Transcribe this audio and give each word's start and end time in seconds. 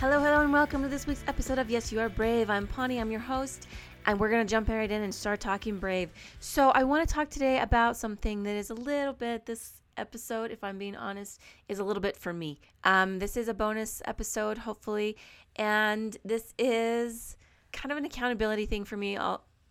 Hello, 0.00 0.20
hello, 0.20 0.42
and 0.42 0.52
welcome 0.52 0.80
to 0.82 0.88
this 0.88 1.08
week's 1.08 1.24
episode 1.26 1.58
of 1.58 1.68
Yes, 1.68 1.90
You 1.90 1.98
Are 1.98 2.08
Brave. 2.08 2.50
I'm 2.50 2.68
Pawnee, 2.68 3.00
I'm 3.00 3.10
your 3.10 3.18
host, 3.18 3.66
and 4.06 4.20
we're 4.20 4.30
going 4.30 4.46
to 4.46 4.48
jump 4.48 4.68
right 4.68 4.88
in 4.88 5.02
and 5.02 5.12
start 5.12 5.40
talking 5.40 5.76
brave. 5.76 6.10
So, 6.38 6.70
I 6.70 6.84
want 6.84 7.08
to 7.08 7.12
talk 7.12 7.28
today 7.28 7.58
about 7.58 7.96
something 7.96 8.44
that 8.44 8.54
is 8.54 8.70
a 8.70 8.74
little 8.74 9.12
bit, 9.12 9.44
this 9.44 9.82
episode, 9.96 10.52
if 10.52 10.62
I'm 10.62 10.78
being 10.78 10.94
honest, 10.94 11.40
is 11.68 11.80
a 11.80 11.84
little 11.84 12.00
bit 12.00 12.16
for 12.16 12.32
me. 12.32 12.60
Um, 12.84 13.18
this 13.18 13.36
is 13.36 13.48
a 13.48 13.54
bonus 13.54 14.00
episode, 14.04 14.58
hopefully, 14.58 15.16
and 15.56 16.16
this 16.24 16.54
is 16.60 17.36
kind 17.72 17.90
of 17.90 17.98
an 17.98 18.04
accountability 18.04 18.66
thing 18.66 18.84
for 18.84 18.96
me, 18.96 19.18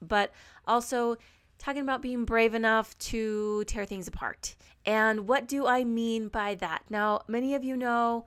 but 0.02 0.34
also 0.68 1.16
talking 1.57 1.84
about 1.84 2.02
being 2.02 2.26
brave 2.26 2.54
enough 2.54 2.98
to 2.99 3.63
tear 3.63 3.85
things 3.85 4.09
apart. 4.09 4.57
And 4.85 5.26
what 5.26 5.48
do 5.48 5.66
I 5.68 5.85
mean 5.85 6.27
by 6.27 6.55
that? 6.55 6.84
Now, 6.90 7.21
many 7.30 7.55
of 7.55 7.63
you 7.63 7.77
know 7.77 8.26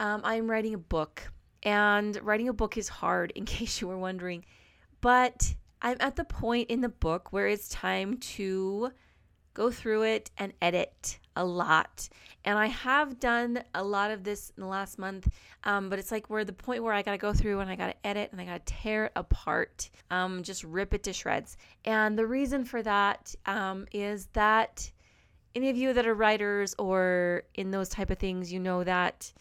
um, 0.00 0.22
I'm 0.24 0.50
writing 0.50 0.74
a 0.74 0.78
book, 0.78 1.30
and 1.62 2.18
writing 2.22 2.48
a 2.48 2.52
book 2.52 2.76
is 2.76 2.88
hard, 2.88 3.30
in 3.36 3.44
case 3.44 3.80
you 3.80 3.86
were 3.86 3.98
wondering. 3.98 4.44
But 5.00 5.54
I'm 5.80 5.96
at 6.00 6.16
the 6.16 6.24
point 6.24 6.70
in 6.70 6.80
the 6.80 6.88
book 6.88 7.32
where 7.32 7.46
it's 7.46 7.68
time 7.68 8.16
to 8.18 8.90
go 9.54 9.70
through 9.70 10.02
it 10.02 10.30
and 10.38 10.52
edit 10.62 11.18
a 11.36 11.44
lot. 11.44 12.08
And 12.44 12.58
I 12.58 12.66
have 12.66 13.20
done 13.20 13.62
a 13.74 13.82
lot 13.82 14.10
of 14.10 14.24
this 14.24 14.52
in 14.56 14.62
the 14.62 14.68
last 14.68 14.98
month, 14.98 15.28
um, 15.64 15.90
but 15.90 15.98
it's 15.98 16.10
like 16.10 16.30
we're 16.30 16.44
the 16.44 16.52
point 16.52 16.82
where 16.82 16.94
I 16.94 17.02
got 17.02 17.12
to 17.12 17.18
go 17.18 17.32
through 17.32 17.60
and 17.60 17.70
I 17.70 17.76
got 17.76 17.88
to 17.88 18.06
edit 18.06 18.30
and 18.32 18.40
I 18.40 18.44
got 18.44 18.64
to 18.64 18.72
tear 18.72 19.06
it 19.06 19.12
apart, 19.16 19.90
um, 20.10 20.42
just 20.42 20.64
rip 20.64 20.94
it 20.94 21.02
to 21.04 21.12
shreds. 21.12 21.56
And 21.84 22.18
the 22.18 22.26
reason 22.26 22.64
for 22.64 22.82
that 22.82 23.34
um, 23.46 23.86
is 23.92 24.26
that 24.32 24.90
any 25.54 25.68
of 25.68 25.76
you 25.76 25.92
that 25.92 26.06
are 26.06 26.14
writers 26.14 26.74
or 26.78 27.42
in 27.54 27.70
those 27.70 27.88
type 27.88 28.10
of 28.10 28.18
things, 28.18 28.52
you 28.52 28.60
know 28.60 28.84
that 28.84 29.32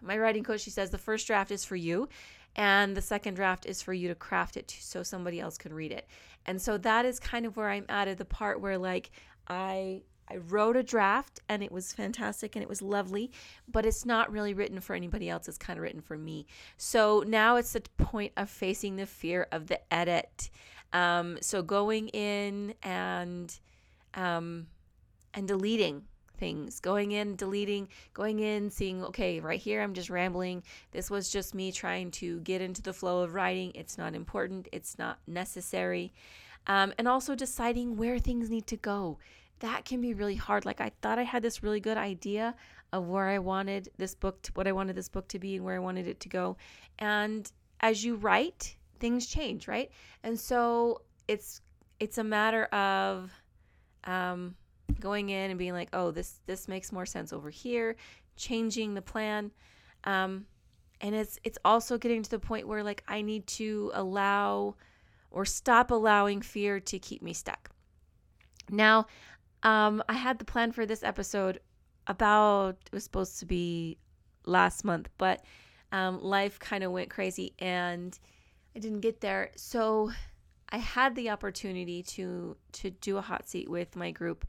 my 0.00 0.18
writing 0.18 0.44
coach, 0.44 0.60
she 0.60 0.70
says 0.70 0.90
the 0.90 0.98
first 0.98 1.26
draft 1.26 1.50
is 1.50 1.64
for 1.64 1.76
you, 1.76 2.08
and 2.54 2.96
the 2.96 3.02
second 3.02 3.34
draft 3.34 3.66
is 3.66 3.82
for 3.82 3.92
you 3.92 4.08
to 4.08 4.14
craft 4.14 4.56
it 4.56 4.68
to, 4.68 4.82
so 4.82 5.02
somebody 5.02 5.40
else 5.40 5.58
can 5.58 5.72
read 5.72 5.92
it. 5.92 6.08
And 6.46 6.60
so 6.60 6.78
that 6.78 7.04
is 7.04 7.18
kind 7.18 7.44
of 7.44 7.56
where 7.56 7.68
I'm 7.68 7.86
at 7.88 8.08
at 8.08 8.18
the 8.18 8.24
part 8.24 8.60
where 8.60 8.78
like 8.78 9.10
I 9.48 10.02
I 10.28 10.38
wrote 10.38 10.76
a 10.76 10.82
draft 10.82 11.40
and 11.48 11.62
it 11.62 11.70
was 11.70 11.92
fantastic 11.92 12.56
and 12.56 12.62
it 12.62 12.68
was 12.68 12.82
lovely, 12.82 13.30
but 13.68 13.86
it's 13.86 14.04
not 14.04 14.32
really 14.32 14.54
written 14.54 14.80
for 14.80 14.94
anybody 14.94 15.28
else. 15.28 15.48
It's 15.48 15.58
kind 15.58 15.78
of 15.78 15.82
written 15.82 16.00
for 16.00 16.16
me. 16.16 16.46
So 16.76 17.22
now 17.26 17.56
it's 17.56 17.72
the 17.72 17.82
point 17.98 18.32
of 18.36 18.50
facing 18.50 18.96
the 18.96 19.06
fear 19.06 19.46
of 19.52 19.68
the 19.68 19.80
edit. 19.92 20.50
Um, 20.92 21.38
so 21.40 21.62
going 21.62 22.08
in 22.08 22.74
and 22.82 23.56
um, 24.14 24.66
and 25.34 25.46
deleting 25.46 26.04
things 26.36 26.80
going 26.80 27.12
in 27.12 27.36
deleting 27.36 27.88
going 28.14 28.38
in 28.40 28.70
seeing 28.70 29.04
okay 29.04 29.40
right 29.40 29.60
here 29.60 29.82
i'm 29.82 29.94
just 29.94 30.10
rambling. 30.10 30.62
This 30.92 31.10
was 31.10 31.28
just 31.30 31.54
me 31.54 31.72
trying 31.72 32.10
to 32.12 32.40
get 32.40 32.60
into 32.60 32.82
the 32.82 32.92
flow 32.92 33.22
of 33.22 33.34
writing. 33.34 33.72
It's 33.74 33.98
not 33.98 34.14
important. 34.14 34.68
It's 34.72 34.98
not 34.98 35.18
necessary. 35.26 36.12
Um, 36.66 36.92
and 36.98 37.06
also 37.06 37.34
deciding 37.34 37.96
where 37.96 38.18
things 38.18 38.50
need 38.50 38.66
to 38.68 38.76
go. 38.76 39.18
That 39.60 39.84
can 39.84 40.00
be 40.00 40.14
really 40.14 40.34
hard. 40.36 40.64
Like 40.64 40.80
i 40.80 40.90
thought 41.00 41.18
i 41.18 41.22
had 41.22 41.42
this 41.42 41.62
really 41.62 41.80
good 41.80 41.96
idea 41.96 42.54
of 42.92 43.08
where 43.08 43.28
i 43.28 43.38
wanted 43.38 43.88
this 43.98 44.14
book 44.14 44.40
to, 44.42 44.52
what 44.52 44.66
i 44.66 44.72
wanted 44.72 44.96
this 44.96 45.08
book 45.08 45.28
to 45.28 45.38
be 45.38 45.56
and 45.56 45.64
where 45.64 45.76
i 45.76 45.78
wanted 45.78 46.06
it 46.06 46.20
to 46.20 46.28
go. 46.28 46.56
And 46.98 47.50
as 47.80 48.04
you 48.04 48.16
write 48.16 48.76
things 48.98 49.26
change 49.26 49.68
right? 49.68 49.90
And 50.22 50.38
so 50.38 51.02
it's 51.28 51.60
it's 51.98 52.18
a 52.18 52.24
matter 52.24 52.64
of 52.66 53.32
um, 54.04 54.54
going 55.00 55.28
in 55.28 55.50
and 55.50 55.58
being 55.58 55.72
like, 55.72 55.88
oh, 55.92 56.10
this 56.10 56.40
this 56.46 56.68
makes 56.68 56.92
more 56.92 57.06
sense 57.06 57.32
over 57.32 57.50
here, 57.50 57.96
changing 58.36 58.94
the 58.94 59.02
plan. 59.02 59.50
Um, 60.04 60.46
and 61.00 61.14
it's 61.14 61.38
it's 61.44 61.58
also 61.64 61.98
getting 61.98 62.22
to 62.22 62.30
the 62.30 62.38
point 62.38 62.66
where 62.66 62.82
like 62.82 63.02
I 63.08 63.22
need 63.22 63.46
to 63.48 63.90
allow 63.94 64.76
or 65.30 65.44
stop 65.44 65.90
allowing 65.90 66.40
fear 66.40 66.80
to 66.80 66.98
keep 66.98 67.22
me 67.22 67.32
stuck. 67.32 67.70
Now, 68.70 69.06
um, 69.62 70.02
I 70.08 70.14
had 70.14 70.38
the 70.38 70.44
plan 70.44 70.72
for 70.72 70.86
this 70.86 71.02
episode 71.02 71.60
about 72.06 72.76
it 72.86 72.92
was 72.92 73.04
supposed 73.04 73.38
to 73.40 73.46
be 73.46 73.98
last 74.44 74.84
month, 74.84 75.08
but 75.18 75.44
um, 75.92 76.22
life 76.22 76.58
kind 76.58 76.84
of 76.84 76.92
went 76.92 77.10
crazy 77.10 77.54
and 77.58 78.18
I 78.74 78.78
didn't 78.78 79.00
get 79.00 79.20
there. 79.20 79.50
So 79.56 80.10
I 80.68 80.78
had 80.78 81.14
the 81.14 81.30
opportunity 81.30 82.02
to 82.02 82.56
to 82.72 82.90
do 82.90 83.16
a 83.16 83.22
hot 83.22 83.48
seat 83.48 83.68
with 83.68 83.96
my 83.96 84.10
group 84.10 84.46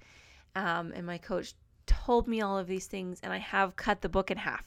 um, 0.57 0.91
and 0.95 1.05
my 1.05 1.17
coach 1.17 1.53
told 1.85 2.27
me 2.27 2.41
all 2.41 2.57
of 2.57 2.67
these 2.67 2.87
things, 2.87 3.19
and 3.21 3.31
I 3.31 3.37
have 3.37 3.75
cut 3.75 4.01
the 4.01 4.09
book 4.09 4.31
in 4.31 4.37
half. 4.37 4.65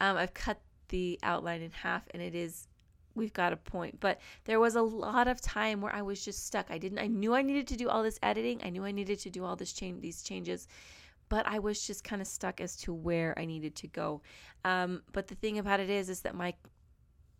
Um, 0.00 0.16
I've 0.16 0.34
cut 0.34 0.60
the 0.88 1.18
outline 1.22 1.62
in 1.62 1.70
half, 1.70 2.02
and 2.12 2.22
it 2.22 2.34
is 2.34 2.68
we've 3.14 3.32
got 3.32 3.52
a 3.52 3.56
point. 3.56 3.98
But 4.00 4.20
there 4.44 4.60
was 4.60 4.76
a 4.76 4.82
lot 4.82 5.28
of 5.28 5.40
time 5.40 5.80
where 5.80 5.94
I 5.94 6.02
was 6.02 6.24
just 6.24 6.46
stuck. 6.46 6.70
I 6.70 6.78
didn't. 6.78 6.98
I 6.98 7.06
knew 7.06 7.34
I 7.34 7.42
needed 7.42 7.66
to 7.68 7.76
do 7.76 7.88
all 7.88 8.02
this 8.02 8.18
editing. 8.22 8.60
I 8.62 8.70
knew 8.70 8.84
I 8.84 8.92
needed 8.92 9.18
to 9.20 9.30
do 9.30 9.44
all 9.44 9.56
this 9.56 9.72
change, 9.72 10.02
these 10.02 10.22
changes, 10.22 10.68
but 11.28 11.46
I 11.46 11.58
was 11.58 11.86
just 11.86 12.04
kind 12.04 12.20
of 12.20 12.28
stuck 12.28 12.60
as 12.60 12.76
to 12.78 12.92
where 12.92 13.38
I 13.38 13.46
needed 13.46 13.74
to 13.76 13.88
go. 13.88 14.20
Um, 14.64 15.02
but 15.12 15.28
the 15.28 15.34
thing 15.36 15.58
about 15.58 15.80
it 15.80 15.88
is, 15.88 16.10
is 16.10 16.20
that 16.20 16.34
my 16.34 16.54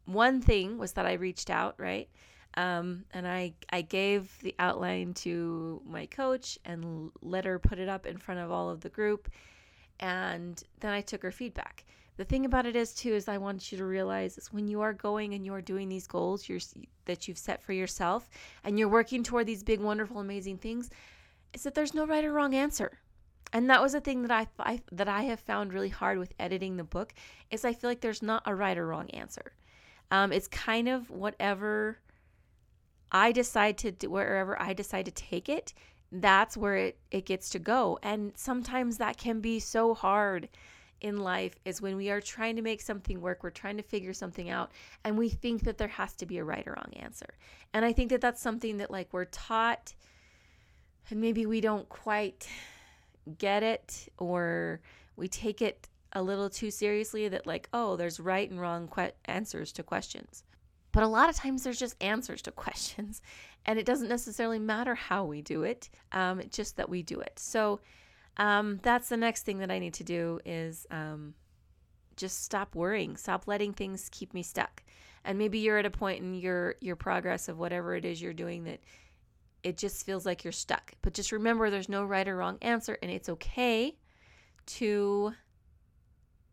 one 0.07 0.41
thing 0.41 0.79
was 0.79 0.93
that 0.93 1.07
I 1.07 1.15
reached 1.15 1.51
out, 1.51 1.75
right? 1.79 2.09
Um, 2.55 3.05
and 3.13 3.27
I, 3.27 3.55
I 3.71 3.83
gave 3.83 4.37
the 4.41 4.55
outline 4.59 5.15
to 5.15 5.81
my 5.87 6.07
coach 6.07 6.59
and 6.65 7.11
let 7.23 7.45
her 7.45 7.59
put 7.59 7.79
it 7.79 7.89
up 7.89 8.07
in 8.07 8.19
front 8.19 8.41
of 8.41 8.51
all 8.51 8.69
of 8.69 8.81
the 8.81 8.91
group. 8.91 9.31
And 10.01 10.63
then 10.81 10.93
I 10.93 11.01
took 11.01 11.23
her 11.23 11.33
feedback. 11.33 11.85
The 12.17 12.25
thing 12.25 12.45
about 12.45 12.67
it 12.67 12.77
is 12.77 12.93
too 12.93 13.15
is 13.15 13.27
I 13.27 13.39
want 13.39 13.73
you 13.73 13.79
to 13.79 13.85
realize 13.87 14.37
is 14.37 14.53
when 14.53 14.69
you 14.69 14.83
are 14.83 14.93
going 14.93 15.33
and 15.33 15.47
you 15.47 15.55
are 15.55 15.63
doing 15.63 15.89
these 15.89 16.07
goals 16.07 16.47
that 17.07 17.27
you've 17.27 17.39
set 17.39 17.63
for 17.63 17.73
yourself 17.73 18.29
and 18.65 18.79
you're 18.79 18.89
working 18.89 19.23
toward 19.23 19.47
these 19.47 19.63
big 19.63 19.81
wonderful 19.81 20.19
amazing 20.19 20.59
things 20.59 20.91
is 21.55 21.63
that 21.63 21.75
there's 21.75 21.95
no 21.95 22.07
right 22.07 22.25
or 22.25 22.33
wrong 22.33 22.55
answer. 22.55 22.99
And 23.55 23.69
that 23.71 23.83
was 23.83 23.95
a 23.95 24.01
thing 24.01 24.23
that 24.23 24.31
I, 24.31 24.47
I 24.59 24.81
that 24.93 25.09
I 25.09 25.23
have 25.23 25.41
found 25.41 25.73
really 25.73 25.89
hard 25.89 26.19
with 26.19 26.33
editing 26.39 26.77
the 26.77 26.85
book 26.85 27.15
is 27.51 27.65
I 27.65 27.73
feel 27.73 27.89
like 27.89 28.01
there's 28.01 28.23
not 28.23 28.43
a 28.47 28.55
right 28.55 28.77
or 28.77 28.87
wrong 28.87 29.11
answer. 29.11 29.53
Um, 30.13 30.31
it's 30.31 30.47
kind 30.47 30.89
of 30.89 31.11
whatever 31.11 31.99
I 33.11 33.33
decide 33.33 33.79
to 33.79 33.91
do 33.91 34.11
wherever 34.11 34.61
I 34.61 34.75
decide 34.75 35.07
to 35.07 35.11
take 35.11 35.49
it, 35.49 35.73
that's 36.13 36.55
where 36.55 36.77
it, 36.77 36.99
it 37.11 37.25
gets 37.25 37.49
to 37.51 37.59
go. 37.59 37.99
And 38.03 38.33
sometimes 38.37 38.99
that 38.99 39.17
can 39.17 39.41
be 39.41 39.59
so 39.59 39.95
hard 39.95 40.51
in 41.01 41.17
life 41.17 41.55
is 41.65 41.81
when 41.81 41.97
we 41.97 42.11
are 42.11 42.21
trying 42.21 42.57
to 42.57 42.63
make 42.63 42.83
something 42.83 43.23
work, 43.23 43.43
we're 43.43 43.51
trying 43.51 43.79
to 43.79 43.83
figure 43.83 44.13
something 44.13 44.51
out, 44.51 44.71
and 45.03 45.17
we 45.17 45.31
think 45.31 45.65
that 45.65 45.79
there 45.79 45.89
has 45.89 46.13
to 46.17 46.27
be 46.27 46.37
a 46.37 46.45
right 46.45 46.67
or 46.69 46.75
wrong 46.75 46.93
answer. 46.95 47.35
And 47.73 47.83
I 47.83 47.95
think 47.95 48.11
that 48.11 48.21
that's 48.21 48.41
something 48.41 48.77
that 48.77 48.91
like 48.91 49.09
we're 49.13 49.25
taught, 49.25 49.95
and 51.09 51.23
maybe 51.23 51.47
we 51.47 51.63
don't 51.63 51.89
quite 51.89 52.47
get 53.39 53.63
it, 53.63 54.09
or 54.19 54.81
we 55.17 55.27
take 55.27 55.63
it 55.63 55.89
a 56.13 56.23
little 56.23 56.51
too 56.51 56.71
seriously 56.71 57.29
that 57.29 57.47
like, 57.47 57.69
oh, 57.73 57.97
there's 57.97 58.21
right 58.21 58.51
and 58.51 58.61
wrong 58.61 58.89
que- 58.89 59.13
answers 59.25 59.73
to 59.73 59.83
questions. 59.83 60.45
But 60.93 61.03
a 61.03 61.09
lot 61.09 61.31
of 61.31 61.37
times 61.37 61.65
there's 61.65 61.79
just 61.79 62.03
answers 62.03 62.43
to 62.43 62.51
questions, 62.53 63.23
and 63.65 63.79
it 63.79 63.87
doesn't 63.87 64.09
necessarily 64.09 64.59
matter 64.59 64.95
how 64.95 65.25
we 65.25 65.41
do 65.43 65.63
it, 65.63 65.89
um, 66.13 66.43
just 66.51 66.77
that 66.77 66.89
we 66.89 67.03
do 67.03 67.21
it. 67.21 67.39
So 67.39 67.81
um, 68.37 68.81
that's 68.83 69.09
the 69.09 69.17
next 69.17 69.45
thing 69.45 69.59
that 69.59 69.71
I 69.71 69.79
need 69.79 69.95
to 69.95 70.05
do 70.05 70.41
is 70.45 70.87
um, 70.91 71.35
just 72.17 72.45
stop 72.45 72.75
worrying, 72.75 73.17
stop 73.17 73.47
letting 73.47 73.73
things 73.73 74.09
keep 74.11 74.35
me 74.35 74.43
stuck. 74.43 74.83
And 75.25 75.39
maybe 75.39 75.59
you're 75.59 75.79
at 75.79 75.87
a 75.87 75.91
point 75.91 76.21
in 76.21 76.35
your 76.35 76.75
your 76.81 76.97
progress 76.97 77.49
of 77.49 77.59
whatever 77.59 77.95
it 77.95 78.05
is 78.05 78.21
you're 78.21 78.33
doing 78.33 78.65
that 78.65 78.81
it 79.63 79.77
just 79.77 80.05
feels 80.05 80.27
like 80.27 80.45
you're 80.45 80.53
stuck. 80.53 80.93
But 81.03 81.15
just 81.15 81.33
remember, 81.33 81.71
there's 81.71 81.89
no 81.89 82.05
right 82.05 82.27
or 82.27 82.37
wrong 82.37 82.59
answer, 82.63 82.99
and 83.03 83.11
it's 83.11 83.29
okay 83.29 83.97
to 84.67 85.33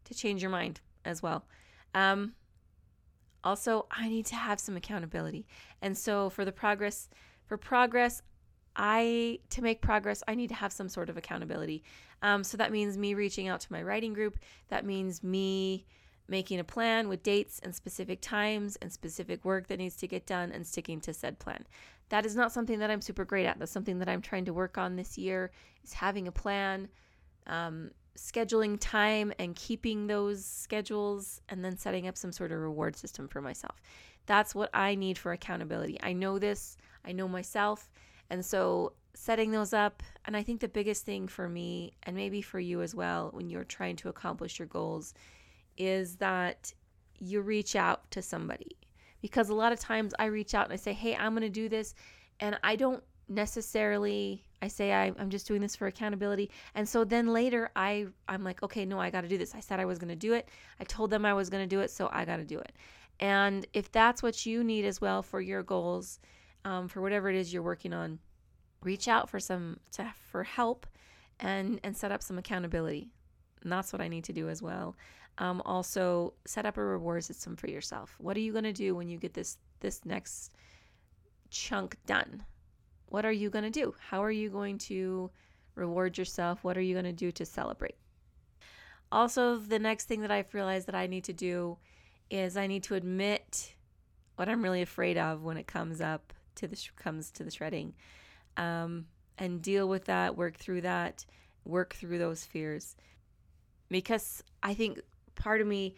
to 0.10 0.14
change 0.14 0.42
your 0.42 0.52
mind 0.52 0.82
as 1.06 1.24
well. 1.24 1.46
Um, 1.94 2.34
also, 3.44 3.88
I 3.90 4.10
need 4.10 4.26
to 4.28 4.36
have 4.36 4.60
some 4.60 4.76
accountability. 4.76 5.48
And 5.82 5.98
so 5.98 6.30
for 6.30 6.44
the 6.44 6.52
progress, 6.52 7.10
for 7.46 7.58
progress, 7.58 8.22
I 8.76 9.40
to 9.50 9.62
make 9.62 9.82
progress, 9.82 10.24
I 10.28 10.36
need 10.36 10.50
to 10.50 10.56
have 10.56 10.72
some 10.72 10.90
sort 10.90 11.10
of 11.10 11.18
accountability. 11.18 11.84
Um, 12.22 12.44
so 12.44 12.58
that 12.58 12.72
means 12.72 12.98
me 12.98 13.14
reaching 13.14 13.48
out 13.48 13.62
to 13.62 13.72
my 13.72 13.82
writing 13.82 14.14
group. 14.14 14.38
That 14.68 14.86
means 14.86 15.24
me 15.24 15.86
making 16.28 16.60
a 16.60 16.64
plan 16.64 17.10
with 17.10 17.24
dates 17.24 17.60
and 17.64 17.74
specific 17.74 18.22
times 18.22 18.76
and 18.82 18.92
specific 18.92 19.44
work 19.44 19.68
that 19.68 19.80
needs 19.80 19.96
to 19.98 20.08
get 20.08 20.28
done 20.28 20.52
and 20.52 20.66
sticking 20.66 21.02
to 21.02 21.14
said 21.14 21.40
plan. 21.40 21.66
That 22.10 22.26
is 22.26 22.36
not 22.36 22.52
something 22.52 22.80
that 22.80 22.92
I'm 22.92 23.02
super 23.02 23.26
great 23.26 23.46
at. 23.46 23.58
That's 23.60 23.72
something 23.72 24.00
that 24.00 24.10
I'm 24.10 24.22
trying 24.22 24.46
to 24.46 24.54
work 24.54 24.78
on 24.78 24.96
this 24.96 25.18
year 25.18 25.52
is 25.84 25.94
having 25.94 26.28
a 26.28 26.32
plan, 26.32 26.90
um, 27.48 27.92
scheduling 28.20 28.78
time 28.80 29.32
and 29.40 29.56
keeping 29.56 30.08
those 30.08 30.44
schedules 30.44 31.42
and 31.50 31.64
then 31.64 31.78
setting 31.78 32.08
up 32.08 32.18
some 32.18 32.32
sort 32.32 32.52
of 32.52 32.60
reward 32.60 32.96
system 32.96 33.28
for 33.28 33.42
myself. 33.42 33.82
That's 34.26 34.54
what 34.54 34.70
I 34.74 34.96
need 34.96 35.18
for 35.18 35.32
accountability. 35.32 35.98
I 36.04 36.14
know 36.14 36.38
this, 36.38 36.78
I 37.06 37.14
know 37.14 37.28
myself. 37.28 37.90
And 38.30 38.46
so 38.46 38.94
setting 39.16 39.52
those 39.52 39.74
up, 39.74 40.04
and 40.26 40.38
I 40.38 40.44
think 40.44 40.60
the 40.60 40.68
biggest 40.68 41.06
thing 41.06 41.28
for 41.28 41.50
me, 41.50 41.94
and 42.04 42.16
maybe 42.16 42.42
for 42.42 42.60
you 42.60 42.82
as 42.82 42.94
well, 42.94 43.30
when 43.34 43.50
you're 43.50 43.64
trying 43.64 43.96
to 43.98 44.10
accomplish 44.10 44.60
your 44.60 44.68
goals, 44.68 45.14
is 45.78 46.18
that 46.18 46.74
you 47.18 47.42
reach 47.42 47.76
out 47.76 48.12
to 48.12 48.22
somebody. 48.22 48.78
Because 49.22 49.50
a 49.50 49.56
lot 49.56 49.72
of 49.72 49.80
times 49.80 50.14
I 50.20 50.26
reach 50.26 50.54
out 50.54 50.66
and 50.66 50.74
I 50.74 50.78
say, 50.78 50.94
hey, 50.94 51.16
I'm 51.16 51.34
going 51.34 51.42
to 51.42 51.50
do 51.50 51.70
this. 51.70 51.96
And 52.40 52.58
I 52.64 52.76
don't 52.76 53.04
necessarily 53.30 54.44
i 54.62 54.68
say 54.68 54.92
I, 54.92 55.14
i'm 55.20 55.30
just 55.30 55.48
doing 55.48 55.62
this 55.62 55.76
for 55.76 55.88
accountability. 55.88 56.50
And 56.76 56.88
so 56.88 57.04
then 57.04 57.28
later 57.28 57.70
i 57.76 58.08
i'm 58.28 58.44
like 58.44 58.62
okay 58.64 58.86
no 58.86 59.00
i 59.00 59.10
got 59.10 59.22
to 59.22 59.28
do 59.28 59.38
this. 59.38 59.56
I 59.56 59.60
said 59.60 59.80
i 59.80 59.86
was 59.86 60.00
going 60.00 60.10
to 60.10 60.16
do 60.16 60.34
it. 60.34 60.50
I 60.80 60.84
told 60.84 61.12
them 61.12 61.26
i 61.26 61.34
was 61.34 61.50
going 61.50 61.64
to 61.64 61.76
do 61.76 61.80
it 61.82 61.92
so 61.92 62.10
i 62.12 62.26
got 62.26 62.38
to 62.38 62.44
do 62.44 62.60
it. 62.60 62.74
And 63.20 63.66
if 63.74 63.92
that's 63.92 64.24
what 64.24 64.46
you 64.46 64.64
need 64.64 64.86
as 64.86 65.00
well 65.00 65.22
for 65.22 65.42
your 65.42 65.64
goals 65.64 66.20
um, 66.66 66.88
for 66.88 67.02
whatever 67.02 67.30
it 67.30 67.36
is 67.36 67.54
you're 67.54 67.64
working 67.64 67.94
on 67.94 68.20
reach 68.82 69.08
out 69.08 69.30
for 69.30 69.40
some 69.40 69.78
to, 69.92 70.12
for 70.32 70.44
help 70.44 70.88
and 71.40 71.80
and 71.84 71.96
set 71.96 72.12
up 72.12 72.24
some 72.24 72.38
accountability. 72.38 73.10
And 73.62 73.72
that's 73.72 73.94
what 73.94 74.02
i 74.02 74.08
need 74.08 74.24
to 74.26 74.34
do 74.34 74.50
as 74.50 74.62
well. 74.62 74.96
Um, 75.38 75.62
also 75.66 76.34
set 76.46 76.66
up 76.66 76.78
a 76.78 76.84
reward 76.84 77.24
system 77.24 77.56
for 77.56 77.70
yourself. 77.70 78.16
What 78.18 78.36
are 78.36 78.42
you 78.42 78.52
going 78.52 78.66
to 78.66 78.74
do 78.74 78.96
when 78.96 79.08
you 79.08 79.18
get 79.18 79.34
this 79.34 79.58
this 79.80 80.04
next 80.04 80.52
chunk 81.50 81.96
done 82.06 82.44
what 83.10 83.26
are 83.26 83.32
you 83.32 83.50
going 83.50 83.64
to 83.64 83.70
do 83.70 83.94
how 84.10 84.24
are 84.24 84.32
you 84.32 84.50
going 84.50 84.78
to 84.78 85.30
reward 85.76 86.18
yourself 86.18 86.64
what 86.64 86.78
are 86.78 86.82
you 86.82 86.94
going 86.94 87.06
to 87.06 87.12
do 87.12 87.32
to 87.32 87.46
celebrate 87.46 87.96
also 89.12 89.58
the 89.58 89.80
next 89.80 90.06
thing 90.06 90.22
that 90.22 90.32
i've 90.32 90.54
realized 90.54 90.88
that 90.88 90.96
i 90.96 91.08
need 91.08 91.24
to 91.24 91.34
do 91.34 91.78
is 92.30 92.58
i 92.58 92.68
need 92.68 92.84
to 92.84 92.96
admit 92.96 93.74
what 94.36 94.50
i'm 94.50 94.64
really 94.64 94.82
afraid 94.82 95.18
of 95.18 95.44
when 95.44 95.58
it 95.58 95.68
comes 95.68 96.02
up 96.02 96.34
to 96.56 96.68
the 96.68 96.76
sh- 96.76 96.92
comes 96.96 97.32
to 97.32 97.44
the 97.44 97.52
shredding 97.52 97.94
um, 98.58 99.06
and 99.38 99.62
deal 99.62 99.88
with 99.88 100.06
that, 100.06 100.36
work 100.36 100.58
through 100.58 100.82
that, 100.82 101.26
work 101.66 101.94
through 101.94 102.18
those 102.18 102.44
fears. 102.44 102.96
Because 103.90 104.44
I 104.62 104.74
think 104.74 105.00
part 105.36 105.62
of 105.62 105.68
me, 105.68 105.96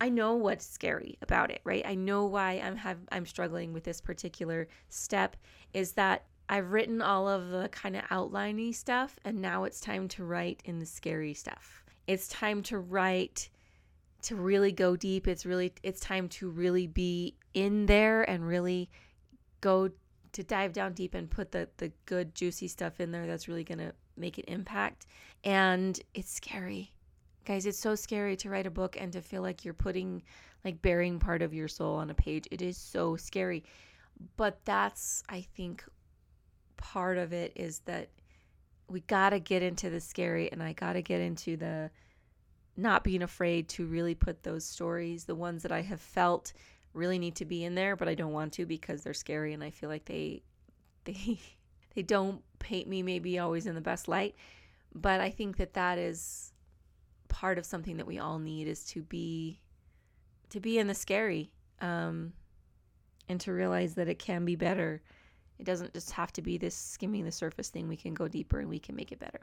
I 0.00 0.08
know 0.08 0.34
what's 0.34 0.66
scary 0.66 1.18
about 1.22 1.50
it, 1.50 1.60
right? 1.64 1.82
I 1.86 1.94
know 1.94 2.26
why 2.26 2.60
I'm 2.64 2.76
have 2.76 2.98
I'm 3.10 3.26
struggling 3.26 3.72
with 3.72 3.84
this 3.84 4.00
particular 4.00 4.68
step 4.88 5.36
is 5.72 5.92
that 5.92 6.24
I've 6.52 6.70
written 6.70 7.00
all 7.00 7.28
of 7.28 7.48
the 7.48 7.70
kind 7.70 7.96
of 7.96 8.02
outliney 8.10 8.74
stuff 8.74 9.18
and 9.24 9.40
now 9.40 9.64
it's 9.64 9.80
time 9.80 10.06
to 10.08 10.24
write 10.24 10.60
in 10.66 10.80
the 10.80 10.84
scary 10.84 11.32
stuff. 11.32 11.82
It's 12.06 12.28
time 12.28 12.62
to 12.64 12.78
write 12.78 13.48
to 14.24 14.36
really 14.36 14.70
go 14.70 14.94
deep. 14.94 15.26
It's 15.26 15.46
really 15.46 15.72
it's 15.82 15.98
time 15.98 16.28
to 16.28 16.50
really 16.50 16.86
be 16.86 17.36
in 17.54 17.86
there 17.86 18.28
and 18.28 18.46
really 18.46 18.90
go 19.62 19.88
to 20.32 20.42
dive 20.42 20.74
down 20.74 20.92
deep 20.92 21.14
and 21.14 21.30
put 21.30 21.52
the 21.52 21.70
the 21.78 21.90
good 22.04 22.34
juicy 22.34 22.68
stuff 22.68 23.00
in 23.00 23.12
there 23.12 23.26
that's 23.26 23.48
really 23.48 23.64
going 23.64 23.78
to 23.78 23.94
make 24.18 24.36
an 24.36 24.44
impact 24.46 25.06
and 25.44 26.00
it's 26.12 26.30
scary 26.30 26.90
guys 27.46 27.64
it's 27.64 27.78
so 27.78 27.94
scary 27.94 28.36
to 28.36 28.50
write 28.50 28.66
a 28.66 28.70
book 28.70 28.94
and 29.00 29.10
to 29.12 29.22
feel 29.22 29.40
like 29.40 29.64
you're 29.64 29.72
putting 29.72 30.22
like 30.66 30.82
burying 30.82 31.18
part 31.18 31.40
of 31.40 31.54
your 31.54 31.68
soul 31.68 31.96
on 31.96 32.10
a 32.10 32.14
page 32.14 32.46
it 32.50 32.60
is 32.60 32.76
so 32.76 33.16
scary 33.16 33.64
but 34.36 34.58
that's 34.66 35.22
i 35.30 35.40
think 35.40 35.82
part 36.76 37.18
of 37.18 37.32
it 37.32 37.52
is 37.56 37.80
that 37.80 38.08
we 38.88 39.00
got 39.00 39.30
to 39.30 39.38
get 39.38 39.62
into 39.62 39.90
the 39.90 40.00
scary 40.00 40.50
and 40.52 40.62
i 40.62 40.72
got 40.72 40.94
to 40.94 41.02
get 41.02 41.20
into 41.20 41.56
the 41.56 41.90
not 42.76 43.04
being 43.04 43.22
afraid 43.22 43.68
to 43.68 43.86
really 43.86 44.14
put 44.14 44.42
those 44.42 44.64
stories 44.64 45.24
the 45.24 45.34
ones 45.34 45.62
that 45.62 45.72
i 45.72 45.82
have 45.82 46.00
felt 46.00 46.52
really 46.94 47.18
need 47.18 47.36
to 47.36 47.44
be 47.44 47.64
in 47.64 47.74
there, 47.74 47.96
but 47.96 48.08
I 48.08 48.14
don't 48.14 48.32
want 48.32 48.52
to 48.54 48.66
because 48.66 49.02
they're 49.02 49.14
scary 49.14 49.52
and 49.52 49.64
I 49.64 49.70
feel 49.70 49.88
like 49.88 50.04
they 50.04 50.42
they 51.04 51.40
they 51.94 52.02
don't 52.02 52.42
paint 52.58 52.88
me 52.88 53.02
maybe 53.02 53.38
always 53.38 53.66
in 53.66 53.74
the 53.74 53.80
best 53.80 54.08
light. 54.08 54.34
But 54.94 55.20
I 55.20 55.30
think 55.30 55.56
that 55.56 55.74
that 55.74 55.98
is 55.98 56.52
part 57.28 57.58
of 57.58 57.64
something 57.64 57.96
that 57.96 58.06
we 58.06 58.18
all 58.18 58.38
need 58.38 58.68
is 58.68 58.84
to 58.86 59.02
be 59.02 59.60
to 60.50 60.60
be 60.60 60.78
in 60.78 60.86
the 60.86 60.94
scary 60.94 61.50
um, 61.80 62.34
and 63.28 63.40
to 63.40 63.52
realize 63.52 63.94
that 63.94 64.08
it 64.08 64.18
can 64.18 64.44
be 64.44 64.54
better. 64.54 65.02
It 65.62 65.64
doesn't 65.64 65.94
just 65.94 66.10
have 66.10 66.32
to 66.32 66.42
be 66.42 66.58
this 66.58 66.74
skimming 66.74 67.24
the 67.24 67.30
surface 67.30 67.68
thing. 67.68 67.86
We 67.86 67.96
can 67.96 68.14
go 68.14 68.26
deeper 68.26 68.58
and 68.58 68.68
we 68.68 68.80
can 68.80 68.96
make 68.96 69.12
it 69.12 69.20
better. 69.20 69.38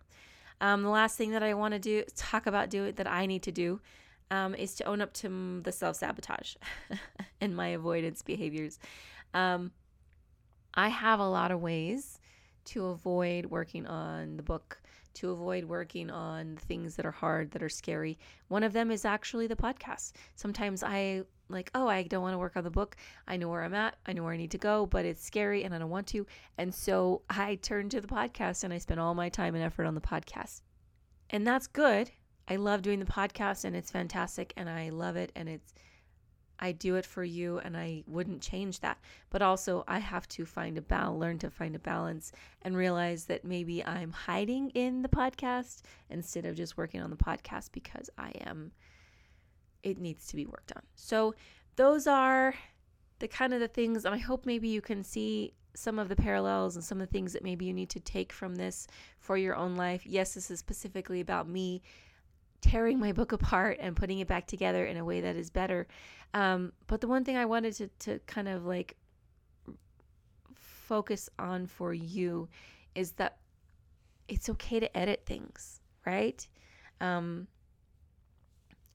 Um, 0.59 0.83
the 0.83 0.89
last 0.89 1.17
thing 1.17 1.31
that 1.31 1.43
I 1.43 1.53
want 1.53 1.73
to 1.75 1.79
do 1.79 2.03
talk 2.13 2.45
about 2.45 2.69
do 2.69 2.83
it 2.83 2.97
that 2.97 3.07
I 3.07 3.25
need 3.25 3.41
to 3.43 3.53
do 3.53 3.79
um, 4.29 4.53
is 4.53 4.75
to 4.75 4.83
own 4.83 4.99
up 4.99 5.13
to 5.13 5.61
the 5.63 5.71
self 5.71 5.95
sabotage 5.95 6.55
and 7.41 7.55
my 7.55 7.67
avoidance 7.67 8.21
behaviors. 8.21 8.79
Um, 9.33 9.71
I 10.73 10.89
have 10.89 11.21
a 11.21 11.27
lot 11.29 11.51
of 11.51 11.61
ways 11.61 12.18
to 12.65 12.87
avoid 12.87 13.45
working 13.45 13.85
on 13.85 14.37
the 14.37 14.43
book, 14.43 14.81
to 15.15 15.31
avoid 15.31 15.65
working 15.65 16.09
on 16.09 16.57
things 16.57 16.95
that 16.95 17.05
are 17.05 17.11
hard, 17.11 17.51
that 17.51 17.63
are 17.63 17.69
scary. 17.69 18.17
One 18.47 18.63
of 18.63 18.73
them 18.73 18.91
is 18.91 19.05
actually 19.05 19.47
the 19.47 19.55
podcast. 19.55 20.13
Sometimes 20.35 20.83
I 20.83 21.23
like, 21.49 21.71
oh, 21.73 21.87
I 21.87 22.03
don't 22.03 22.21
want 22.21 22.33
to 22.33 22.39
work 22.39 22.55
on 22.55 22.63
the 22.63 22.69
book. 22.69 22.95
I 23.27 23.37
know 23.37 23.49
where 23.49 23.63
I'm 23.63 23.73
at. 23.73 23.95
I 24.05 24.13
know 24.13 24.23
where 24.23 24.33
I 24.33 24.37
need 24.37 24.51
to 24.51 24.57
go, 24.57 24.85
but 24.85 25.05
it's 25.05 25.25
scary 25.25 25.63
and 25.63 25.73
I 25.73 25.79
don't 25.79 25.89
want 25.89 26.07
to. 26.07 26.27
And 26.57 26.73
so 26.73 27.23
I 27.29 27.55
turn 27.55 27.89
to 27.89 28.01
the 28.01 28.07
podcast 28.07 28.63
and 28.63 28.73
I 28.73 28.77
spend 28.77 28.99
all 28.99 29.15
my 29.15 29.29
time 29.29 29.55
and 29.55 29.63
effort 29.63 29.85
on 29.85 29.95
the 29.95 30.01
podcast. 30.01 30.61
And 31.31 31.45
that's 31.45 31.67
good 31.67 32.11
I 32.49 32.55
love 32.55 32.81
doing 32.81 32.99
the 32.99 33.05
podcast 33.05 33.63
and 33.63 33.75
it's 33.75 33.91
fantastic 33.91 34.53
and 34.57 34.67
I 34.67 34.89
love 34.89 35.15
it 35.15 35.31
and 35.35 35.47
it's 35.47 35.71
I 36.59 36.71
do 36.73 36.95
it 36.95 37.05
for 37.05 37.23
you 37.23 37.59
and 37.59 37.75
I 37.75 38.03
wouldn't 38.07 38.41
change 38.41 38.81
that. 38.81 38.99
But 39.29 39.41
also 39.41 39.83
I 39.87 39.99
have 39.99 40.27
to 40.29 40.45
find 40.45 40.77
a 40.77 40.81
balance, 40.81 41.19
learn 41.19 41.39
to 41.39 41.49
find 41.49 41.75
a 41.75 41.79
balance 41.79 42.31
and 42.61 42.75
realize 42.75 43.25
that 43.25 43.45
maybe 43.45 43.83
I'm 43.85 44.11
hiding 44.11 44.69
in 44.71 45.01
the 45.01 45.09
podcast 45.09 45.81
instead 46.09 46.45
of 46.45 46.55
just 46.55 46.77
working 46.77 47.01
on 47.01 47.09
the 47.09 47.15
podcast 47.15 47.71
because 47.71 48.09
I 48.17 48.31
am 48.45 48.71
it 49.81 49.97
needs 49.97 50.27
to 50.27 50.35
be 50.35 50.45
worked 50.45 50.73
on. 50.75 50.81
So 50.95 51.33
those 51.77 52.05
are 52.05 52.53
the 53.19 53.29
kind 53.29 53.53
of 53.53 53.61
the 53.61 53.67
things 53.67 54.05
and 54.05 54.13
I 54.13 54.17
hope 54.17 54.45
maybe 54.45 54.67
you 54.67 54.81
can 54.81 55.03
see 55.03 55.53
some 55.75 55.99
of 55.99 56.09
the 56.09 56.15
parallels 56.15 56.75
and 56.75 56.83
some 56.83 56.99
of 56.99 57.07
the 57.07 57.11
things 57.11 57.31
that 57.33 57.43
maybe 57.43 57.65
you 57.65 57.73
need 57.73 57.89
to 57.91 57.99
take 57.99 58.33
from 58.33 58.55
this 58.55 58.87
for 59.19 59.37
your 59.37 59.55
own 59.55 59.75
life. 59.75 60.05
Yes, 60.05 60.33
this 60.33 60.51
is 60.51 60.59
specifically 60.59 61.21
about 61.21 61.47
me 61.47 61.81
tearing 62.61 62.99
my 62.99 63.11
book 63.11 63.31
apart 63.31 63.77
and 63.79 63.95
putting 63.95 64.19
it 64.19 64.27
back 64.27 64.47
together 64.47 64.85
in 64.85 64.97
a 64.97 65.05
way 65.05 65.21
that 65.21 65.35
is 65.35 65.49
better. 65.49 65.87
Um, 66.33 66.73
but 66.87 67.01
the 67.01 67.07
one 67.07 67.23
thing 67.23 67.37
I 67.37 67.45
wanted 67.45 67.73
to, 67.75 67.87
to 67.99 68.19
kind 68.27 68.47
of 68.47 68.65
like 68.65 68.95
focus 70.53 71.29
on 71.37 71.67
for 71.67 71.93
you 71.93 72.49
is 72.95 73.13
that 73.13 73.37
it's 74.27 74.49
okay 74.49 74.79
to 74.79 74.97
edit 74.97 75.23
things, 75.25 75.81
right? 76.05 76.45
Um, 77.01 77.47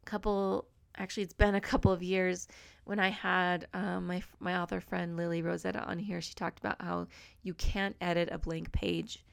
couple, 0.05 0.67
actually, 0.97 1.25
it's 1.25 1.33
been 1.33 1.55
a 1.55 1.61
couple 1.61 1.91
of 1.91 2.03
years 2.03 2.47
when 2.85 2.99
I 2.99 3.09
had 3.09 3.67
um, 3.73 4.07
my 4.07 4.23
my 4.41 4.59
author 4.59 4.81
friend 4.81 5.17
Lily 5.17 5.43
Rosetta 5.43 5.83
on 5.85 5.99
here. 5.99 6.21
She 6.21 6.35
talked 6.35 6.59
about 6.59 6.81
how 6.81 7.07
you 7.43 7.55
can't 7.55 7.97
edit 8.01 8.29
a 8.31 8.39
blank 8.39 8.73
page 8.73 9.25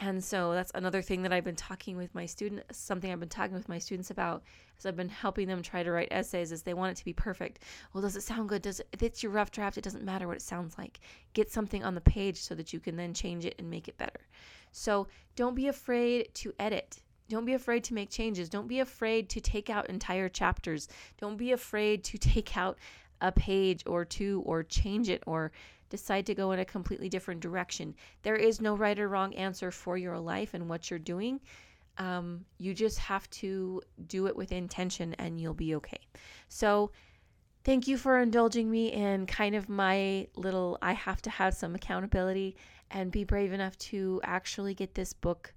and 0.00 0.22
so 0.22 0.52
that's 0.52 0.70
another 0.74 1.02
thing 1.02 1.22
that 1.22 1.32
I've 1.32 1.44
been 1.44 1.56
talking 1.56 1.96
with 1.96 2.14
my 2.14 2.24
student, 2.24 2.62
something 2.70 3.10
I've 3.10 3.18
been 3.18 3.28
talking 3.28 3.54
with 3.54 3.68
my 3.68 3.78
students 3.78 4.10
about 4.10 4.44
as 4.78 4.86
I've 4.86 4.96
been 4.96 5.08
helping 5.08 5.48
them 5.48 5.60
try 5.60 5.82
to 5.82 5.90
write 5.90 6.08
essays 6.12 6.52
is 6.52 6.62
they 6.62 6.74
want 6.74 6.92
it 6.92 6.96
to 6.98 7.04
be 7.04 7.12
perfect. 7.12 7.64
Well, 7.92 8.02
does 8.02 8.14
it 8.14 8.22
sound 8.22 8.48
good? 8.48 8.62
Does 8.62 8.78
it, 8.78 8.88
if 8.92 9.02
it's 9.02 9.24
your 9.24 9.32
rough 9.32 9.50
draft, 9.50 9.76
it 9.76 9.82
doesn't 9.82 10.04
matter 10.04 10.28
what 10.28 10.36
it 10.36 10.42
sounds 10.42 10.78
like. 10.78 11.00
Get 11.32 11.50
something 11.50 11.82
on 11.82 11.96
the 11.96 12.00
page 12.00 12.36
so 12.36 12.54
that 12.54 12.72
you 12.72 12.78
can 12.78 12.96
then 12.96 13.12
change 13.12 13.44
it 13.44 13.56
and 13.58 13.68
make 13.68 13.88
it 13.88 13.98
better. 13.98 14.20
So 14.70 15.08
don't 15.34 15.56
be 15.56 15.66
afraid 15.66 16.32
to 16.34 16.54
edit. 16.60 16.98
Don't 17.28 17.44
be 17.44 17.54
afraid 17.54 17.82
to 17.84 17.94
make 17.94 18.08
changes. 18.08 18.48
Don't 18.48 18.68
be 18.68 18.78
afraid 18.78 19.28
to 19.30 19.40
take 19.40 19.68
out 19.68 19.90
entire 19.90 20.28
chapters. 20.28 20.88
Don't 21.20 21.36
be 21.36 21.52
afraid 21.52 22.04
to 22.04 22.18
take 22.18 22.56
out 22.56 22.78
a 23.20 23.32
page 23.32 23.82
or 23.84 24.04
two 24.04 24.42
or 24.46 24.62
change 24.62 25.08
it 25.08 25.24
or 25.26 25.50
decide 25.88 26.26
to 26.26 26.34
go 26.34 26.52
in 26.52 26.58
a 26.58 26.64
completely 26.64 27.08
different 27.08 27.40
direction. 27.40 27.94
There 28.22 28.36
is 28.36 28.60
no 28.60 28.76
right 28.76 28.98
or 28.98 29.08
wrong 29.08 29.34
answer 29.34 29.70
for 29.70 29.96
your 29.96 30.18
life 30.18 30.54
and 30.54 30.68
what 30.68 30.90
you're 30.90 30.98
doing. 30.98 31.40
Um, 31.98 32.44
you 32.58 32.74
just 32.74 32.98
have 32.98 33.28
to 33.30 33.82
do 34.06 34.26
it 34.26 34.36
with 34.36 34.52
intention 34.52 35.14
and 35.18 35.40
you'll 35.40 35.54
be 35.54 35.74
okay. 35.76 36.00
So, 36.48 36.92
thank 37.64 37.88
you 37.88 37.98
for 37.98 38.18
indulging 38.20 38.70
me 38.70 38.92
in 38.92 39.26
kind 39.26 39.54
of 39.54 39.68
my 39.68 40.28
little, 40.36 40.78
I 40.80 40.92
have 40.92 41.20
to 41.22 41.30
have 41.30 41.54
some 41.54 41.74
accountability 41.74 42.56
and 42.90 43.10
be 43.10 43.24
brave 43.24 43.52
enough 43.52 43.76
to 43.78 44.20
actually 44.24 44.74
get 44.74 44.94
this 44.94 45.12
book 45.12 45.52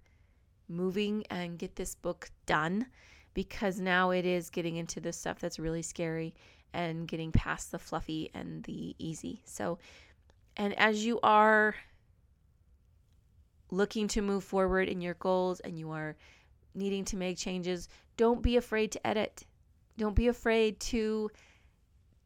moving 0.67 1.23
and 1.29 1.59
get 1.59 1.75
this 1.75 1.95
book 1.95 2.29
done 2.45 2.87
because 3.33 3.79
now 3.79 4.09
it 4.11 4.25
is 4.25 4.49
getting 4.49 4.75
into 4.75 4.99
the 4.99 5.13
stuff 5.13 5.39
that's 5.39 5.59
really 5.59 5.81
scary 5.81 6.33
and 6.73 7.07
getting 7.07 7.31
past 7.31 7.71
the 7.71 7.79
fluffy 7.79 8.29
and 8.33 8.63
the 8.63 8.95
easy. 8.97 9.41
So, 9.45 9.77
and 10.57 10.77
as 10.77 11.05
you 11.05 11.19
are 11.23 11.75
looking 13.71 14.07
to 14.09 14.21
move 14.21 14.43
forward 14.43 14.89
in 14.89 15.01
your 15.01 15.13
goals 15.15 15.59
and 15.61 15.79
you 15.79 15.91
are 15.91 16.15
needing 16.75 17.05
to 17.05 17.17
make 17.17 17.37
changes, 17.37 17.87
don't 18.17 18.41
be 18.41 18.57
afraid 18.57 18.91
to 18.91 19.07
edit. 19.07 19.45
Don't 19.97 20.15
be 20.15 20.27
afraid 20.27 20.79
to 20.81 21.31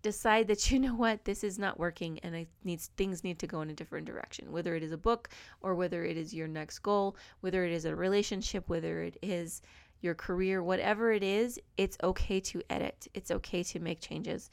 decide 0.01 0.48
that 0.48 0.72
you 0.72 0.79
know 0.79 0.96
what 0.96 1.25
this 1.25 1.44
is 1.44 1.58
not 1.58 1.79
working 1.79 2.20
and 2.20 2.36
it 2.36 2.48
needs 2.63 2.91
things 2.98 3.24
need 3.24 3.39
to 3.39 3.48
go 3.48 3.62
in 3.62 3.70
a 3.70 3.74
different 3.74 4.05
direction. 4.05 4.51
Whether 4.51 4.75
it 4.75 4.84
is 4.84 4.91
a 4.91 4.98
book 4.98 5.29
or 5.62 5.75
whether 5.75 6.03
it 6.03 6.17
is 6.17 6.34
your 6.34 6.48
next 6.48 6.79
goal 6.79 7.15
whether 7.41 7.63
it 7.63 7.72
is 7.72 7.86
a 7.86 7.96
relationship 7.96 8.70
whether 8.70 9.01
it 9.01 9.17
is 9.22 9.62
your 10.01 10.15
career 10.15 10.62
whatever 10.62 11.12
it 11.12 11.24
is 11.24 11.60
it's 11.77 11.98
okay 12.03 12.39
to 12.39 12.62
edit. 12.70 13.08
It's 13.13 13.32
okay 13.32 13.63
to 13.63 13.79
make 13.79 14.00
changes. 14.00 14.50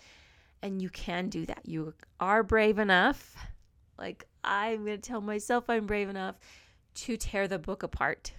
And 0.63 0.81
you 0.81 0.91
can 0.91 1.29
do 1.29 1.45
that. 1.47 1.63
You 1.65 1.93
are 2.21 2.43
brave 2.43 2.79
enough 2.79 3.37
like 3.99 4.25
i'm 4.45 4.85
going 4.85 5.01
to 5.01 5.09
tell 5.09 5.21
myself 5.21 5.65
i'm 5.69 5.87
brave 5.87 6.09
enough 6.09 6.37
to 6.95 7.17
tear 7.17 7.49
the 7.49 7.59
book 7.59 7.83
apart 7.83 8.33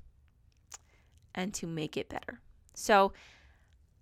and 1.36 1.54
to 1.54 1.66
make 1.68 1.98
it 1.98 2.10
better 2.10 2.40
so 2.74 3.14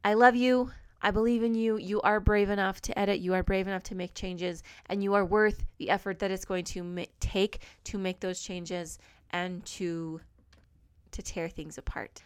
i 0.03 0.13
love 0.13 0.36
you 0.36 0.72
I 1.01 1.12
believe 1.12 1.43
in 1.43 1.55
you. 1.55 1.77
You 1.77 2.00
are 2.01 2.20
brave 2.20 2.50
enough 2.50 2.79
to 2.81 2.98
edit. 2.98 3.20
You 3.20 3.34
are 3.34 3.43
brave 3.43 3.67
enough 3.67 3.84
to 3.84 3.96
make 3.96 4.13
changes, 4.13 4.62
and 4.86 5.03
you 5.03 5.15
are 5.15 5.25
worth 5.25 5.65
the 5.77 5.89
effort 5.89 6.20
that 6.20 6.31
it's 6.31 6.46
going 6.46 6.65
to 6.65 6.84
ma- 6.84 7.05
take 7.20 7.62
to 7.86 7.98
make 7.98 8.20
those 8.20 8.41
changes 8.41 9.00
and 9.31 9.65
to 9.65 10.22
to 11.12 11.22
tear 11.22 11.50
things 11.50 11.77
apart. 11.77 12.22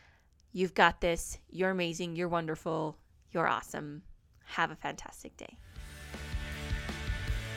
You've 0.51 0.73
got 0.73 1.01
this. 1.01 1.39
You're 1.49 1.71
amazing. 1.71 2.15
You're 2.15 2.27
wonderful. 2.27 2.97
You're 3.31 3.47
awesome. 3.47 4.03
Have 4.45 4.71
a 4.71 4.75
fantastic 4.75 5.35
day. 5.37 5.57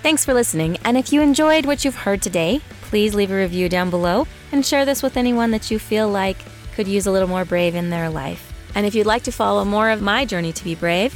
Thanks 0.09 0.25
for 0.25 0.33
listening, 0.33 0.79
and 0.87 0.97
if 0.97 1.13
you 1.13 1.21
enjoyed 1.21 1.67
what 1.67 1.85
you've 1.85 1.95
heard 1.95 2.23
today, 2.23 2.63
please 2.81 3.15
leave 3.15 3.31
a 3.31 3.37
review 3.37 3.69
down 3.69 3.91
below 3.91 4.27
and 4.53 4.65
share 4.65 4.87
this 4.87 5.03
with 5.03 5.19
anyone 5.19 5.51
that 5.51 5.71
you 5.71 5.79
feel 5.79 6.09
like 6.09 6.39
could 6.75 6.89
use 6.89 7.07
a 7.07 7.11
little 7.11 7.29
more 7.29 7.45
brave 7.45 7.75
in 7.75 7.91
their 7.91 8.09
life. 8.09 8.51
And 8.75 8.87
if 8.87 8.95
you'd 8.95 9.05
like 9.05 9.25
to 9.25 9.31
follow 9.31 9.67
more 9.67 9.91
of 9.91 10.01
my 10.01 10.25
journey 10.25 10.51
to 10.55 10.65
be 10.65 10.75
brave, 10.75 11.15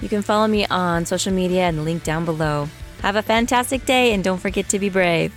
you 0.00 0.08
can 0.08 0.22
follow 0.22 0.46
me 0.46 0.64
on 0.66 1.04
social 1.04 1.32
media 1.32 1.62
and 1.62 1.84
link 1.84 2.04
down 2.04 2.24
below. 2.24 2.68
Have 3.02 3.16
a 3.16 3.22
fantastic 3.22 3.84
day 3.84 4.14
and 4.14 4.22
don't 4.22 4.38
forget 4.38 4.68
to 4.68 4.78
be 4.78 4.88
brave. 4.88 5.34